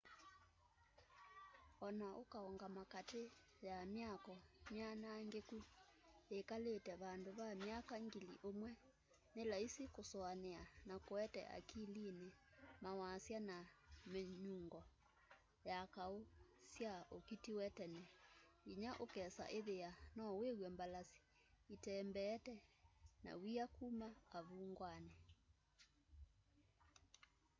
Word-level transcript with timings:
ona 1.87 2.07
ũkaũngama 2.21 2.83
katĩ 2.93 3.23
ya 3.67 3.77
mĩako 3.93 4.33
mianangĩkũ 4.71 5.59
yĩkalĩte 6.33 6.93
vandũ 7.01 7.31
va 7.39 7.47
mĩaka 7.63 7.95
ngili 8.05 8.33
ũmwe 8.49 8.71
nĩ 9.33 9.41
laisi 9.51 9.83
kũsũanĩa 9.95 10.63
na 10.87 10.95
kũete 11.05 11.41
akilini 11.57 12.29
mawasya 12.83 13.39
na 13.49 13.57
mĩnyũngo 14.11 14.81
ya 15.69 15.79
kaũ 15.95 16.19
sya 16.73 16.93
ũkĩtĩw'e 17.17 17.67
tene 17.77 18.03
ngĩnya 18.65 18.91
ũkesa 19.03 19.45
ĩthĩa 19.59 19.89
no 20.17 20.23
wĩw'e 20.39 20.67
mbalasĩ 20.75 21.19
ĩtembeete 21.73 22.55
na 23.23 23.31
wĩa 23.41 23.65
kũma 23.75 24.07
avũngwanĩ 24.37 25.13